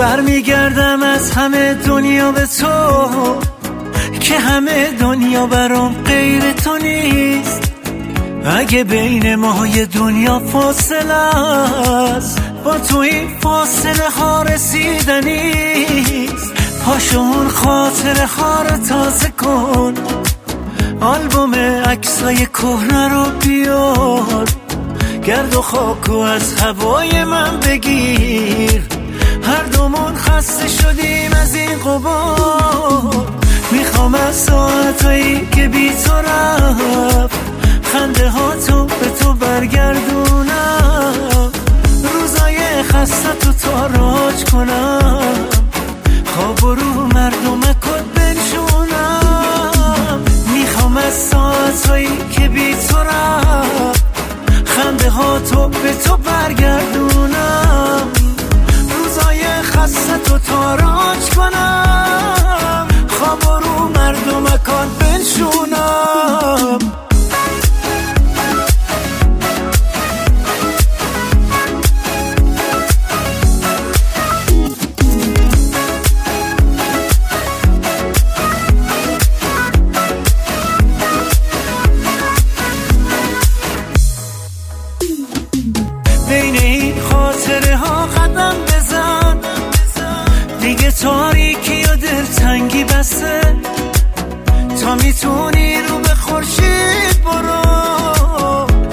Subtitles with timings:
[0.00, 3.38] برمیگردم از همه دنیا به تو
[4.20, 7.72] که همه دنیا برام غیر تو نیست.
[8.44, 14.92] اگه بین ما یه دنیا فاصله است با تو این فاصله ها رسیدنیست
[16.84, 19.94] پاشو اون خاطره ها رو تازه کن
[21.00, 21.54] آلبوم
[21.84, 24.44] عکسای کهنه رو بیار.
[25.24, 28.99] گرد و خاکو از هوای من بگیر.
[29.42, 33.26] هر دومون خسته شدیم از این قبار.
[33.72, 37.38] می‌خوام از ساعتایی که بی تو رفت
[37.92, 41.14] خنده ها تو به تو برگردونم.
[42.02, 45.22] روزای خسته تو تاراج کنم.
[46.34, 49.40] خواب رو مردم کد بنشونم.
[50.54, 54.04] می‌خوام از ساعتایی که بی تو رفت
[54.64, 57.09] خنده ها تو به تو برگردونم.
[64.66, 66.78] کن بنشونم.
[88.64, 89.38] بزن.
[90.60, 93.40] دیگه تاریکی و دلتنگی بسته.
[94.80, 97.62] تا می‌تونی رو به خورشید برو.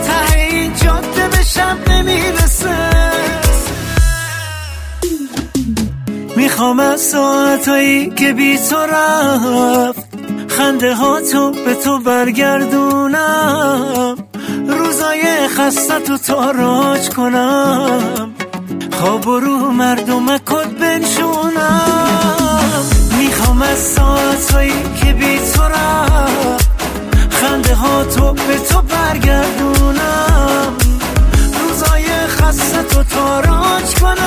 [0.03, 2.77] ته این جاده به شب نمی‌رسه.
[6.35, 10.07] می‌خوام از ساعتایی که بی تو رفت
[10.47, 13.17] خنده ها تو به تو برگردونم.
[14.67, 18.33] روزای خسته تو تاراج کنم.
[18.99, 22.46] خواب رو مردم کد بنشونم.
[27.77, 30.73] ها تو به تو برگردونم.
[31.61, 34.26] روزای خسته تو تاراج کنم.